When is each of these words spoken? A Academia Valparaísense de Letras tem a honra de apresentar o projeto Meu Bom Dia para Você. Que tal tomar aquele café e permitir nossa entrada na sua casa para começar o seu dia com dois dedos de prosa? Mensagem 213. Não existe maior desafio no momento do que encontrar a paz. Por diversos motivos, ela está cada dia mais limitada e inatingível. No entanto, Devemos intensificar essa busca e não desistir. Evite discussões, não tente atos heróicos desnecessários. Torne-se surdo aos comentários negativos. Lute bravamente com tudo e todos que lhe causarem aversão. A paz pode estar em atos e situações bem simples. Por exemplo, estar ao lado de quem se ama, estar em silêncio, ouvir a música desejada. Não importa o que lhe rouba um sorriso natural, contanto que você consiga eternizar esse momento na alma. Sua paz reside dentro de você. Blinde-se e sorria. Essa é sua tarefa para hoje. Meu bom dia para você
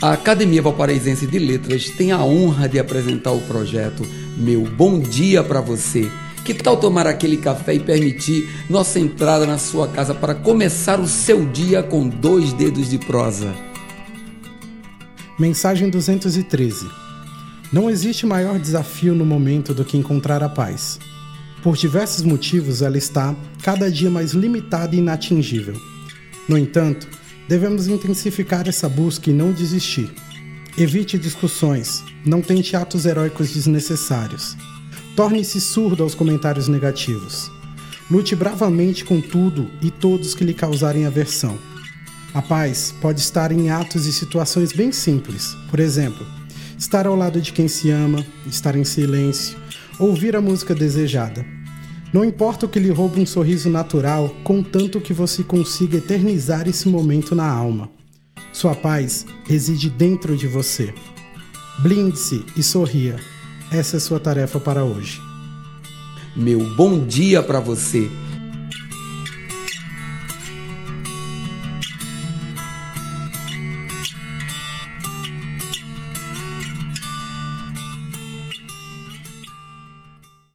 A 0.00 0.12
Academia 0.12 0.62
Valparaísense 0.62 1.26
de 1.26 1.40
Letras 1.40 1.90
tem 1.90 2.12
a 2.12 2.22
honra 2.22 2.68
de 2.68 2.78
apresentar 2.78 3.32
o 3.32 3.40
projeto 3.40 4.06
Meu 4.36 4.62
Bom 4.62 5.00
Dia 5.00 5.42
para 5.42 5.60
Você. 5.60 6.08
Que 6.44 6.54
tal 6.54 6.76
tomar 6.76 7.08
aquele 7.08 7.36
café 7.36 7.74
e 7.74 7.80
permitir 7.80 8.48
nossa 8.70 9.00
entrada 9.00 9.44
na 9.44 9.58
sua 9.58 9.88
casa 9.88 10.14
para 10.14 10.36
começar 10.36 11.00
o 11.00 11.08
seu 11.08 11.44
dia 11.44 11.82
com 11.82 12.08
dois 12.08 12.52
dedos 12.52 12.88
de 12.88 12.96
prosa? 12.96 13.52
Mensagem 15.36 15.90
213. 15.90 16.88
Não 17.72 17.90
existe 17.90 18.24
maior 18.24 18.56
desafio 18.60 19.16
no 19.16 19.26
momento 19.26 19.74
do 19.74 19.84
que 19.84 19.96
encontrar 19.96 20.44
a 20.44 20.48
paz. 20.48 21.00
Por 21.60 21.76
diversos 21.76 22.22
motivos, 22.22 22.82
ela 22.82 22.96
está 22.96 23.34
cada 23.64 23.90
dia 23.90 24.08
mais 24.08 24.30
limitada 24.30 24.94
e 24.94 25.00
inatingível. 25.00 25.74
No 26.48 26.56
entanto, 26.56 27.08
Devemos 27.48 27.88
intensificar 27.88 28.68
essa 28.68 28.88
busca 28.88 29.30
e 29.30 29.32
não 29.32 29.52
desistir. 29.52 30.10
Evite 30.76 31.18
discussões, 31.18 32.04
não 32.24 32.42
tente 32.42 32.76
atos 32.76 33.06
heróicos 33.06 33.50
desnecessários. 33.50 34.54
Torne-se 35.16 35.58
surdo 35.60 36.02
aos 36.02 36.14
comentários 36.14 36.68
negativos. 36.68 37.50
Lute 38.10 38.36
bravamente 38.36 39.04
com 39.04 39.20
tudo 39.20 39.70
e 39.80 39.90
todos 39.90 40.34
que 40.34 40.44
lhe 40.44 40.52
causarem 40.52 41.06
aversão. 41.06 41.58
A 42.34 42.42
paz 42.42 42.94
pode 43.00 43.20
estar 43.20 43.50
em 43.50 43.70
atos 43.70 44.04
e 44.06 44.12
situações 44.12 44.72
bem 44.72 44.92
simples. 44.92 45.56
Por 45.70 45.80
exemplo, 45.80 46.26
estar 46.78 47.06
ao 47.06 47.16
lado 47.16 47.40
de 47.40 47.52
quem 47.52 47.66
se 47.66 47.90
ama, 47.90 48.24
estar 48.46 48.76
em 48.76 48.84
silêncio, 48.84 49.58
ouvir 49.98 50.36
a 50.36 50.40
música 50.40 50.74
desejada. 50.74 51.44
Não 52.12 52.24
importa 52.24 52.64
o 52.64 52.68
que 52.68 52.78
lhe 52.78 52.90
rouba 52.90 53.20
um 53.20 53.26
sorriso 53.26 53.68
natural, 53.68 54.34
contanto 54.42 55.00
que 55.00 55.12
você 55.12 55.42
consiga 55.42 55.98
eternizar 55.98 56.66
esse 56.66 56.88
momento 56.88 57.34
na 57.34 57.46
alma. 57.46 57.90
Sua 58.52 58.74
paz 58.74 59.26
reside 59.44 59.90
dentro 59.90 60.36
de 60.36 60.46
você. 60.46 60.94
Blinde-se 61.80 62.44
e 62.56 62.62
sorria. 62.62 63.16
Essa 63.70 63.98
é 63.98 64.00
sua 64.00 64.18
tarefa 64.18 64.58
para 64.58 64.84
hoje. 64.84 65.20
Meu 66.34 66.60
bom 66.74 67.04
dia 67.04 67.42
para 67.42 67.60
você 67.60 68.10